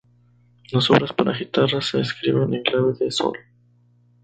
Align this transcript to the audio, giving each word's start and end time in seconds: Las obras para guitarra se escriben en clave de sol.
Las 0.71 0.89
obras 0.89 1.13
para 1.13 1.31
guitarra 1.37 1.79
se 1.79 1.99
escriben 2.01 2.55
en 2.55 2.63
clave 2.63 2.93
de 2.99 3.11
sol. 3.11 3.37